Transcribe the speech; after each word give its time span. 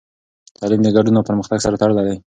تعلیم 0.57 0.81
د 0.83 0.87
ګډون 0.95 1.15
او 1.17 1.27
پرمختګ 1.29 1.59
سره 1.65 1.79
تړلی 1.81 2.03
دی. 2.07 2.17